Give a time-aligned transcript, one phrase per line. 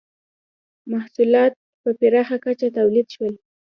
[0.91, 3.33] •محصولات په پراخه کچه تولید شول.